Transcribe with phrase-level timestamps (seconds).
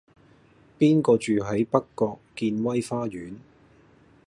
[0.79, 3.35] 邊個住喺北角健威花園